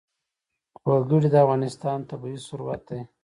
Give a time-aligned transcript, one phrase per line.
[0.89, 3.01] وګړي د افغانستان طبعي ثروت دی.